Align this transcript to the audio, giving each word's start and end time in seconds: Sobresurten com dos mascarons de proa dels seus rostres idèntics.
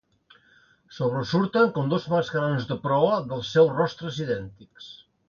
Sobresurten 0.99 1.69
com 1.75 1.91
dos 1.91 2.07
mascarons 2.13 2.65
de 2.71 2.79
proa 2.87 3.19
dels 3.33 3.53
seus 3.57 3.71
rostres 3.81 4.19
idèntics. 4.27 4.89